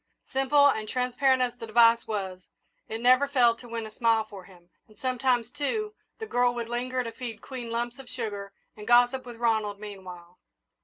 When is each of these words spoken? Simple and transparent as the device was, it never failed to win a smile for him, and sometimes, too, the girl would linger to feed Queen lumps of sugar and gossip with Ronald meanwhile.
Simple 0.33 0.65
and 0.67 0.89
transparent 0.89 1.43
as 1.43 1.53
the 1.59 1.67
device 1.67 2.07
was, 2.07 2.41
it 2.89 2.99
never 3.01 3.27
failed 3.27 3.59
to 3.59 3.69
win 3.69 3.85
a 3.85 3.91
smile 3.91 4.23
for 4.25 4.45
him, 4.45 4.71
and 4.87 4.97
sometimes, 4.97 5.51
too, 5.51 5.93
the 6.17 6.25
girl 6.25 6.55
would 6.55 6.69
linger 6.69 7.03
to 7.03 7.11
feed 7.11 7.39
Queen 7.39 7.69
lumps 7.69 7.99
of 7.99 8.09
sugar 8.09 8.51
and 8.75 8.87
gossip 8.87 9.27
with 9.27 9.35
Ronald 9.37 9.79
meanwhile. 9.79 10.39